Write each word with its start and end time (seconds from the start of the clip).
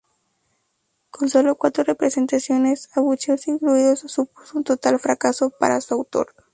Con 1.11 1.29
solo 1.29 1.53
cuatro 1.57 1.83
representaciones, 1.83 2.89
abucheos 2.97 3.47
incluidos, 3.47 3.99
supuso 3.99 4.57
un 4.57 4.63
total 4.63 4.99
fracaso 4.99 5.51
para 5.51 5.79
su 5.79 5.93
autor. 5.93 6.33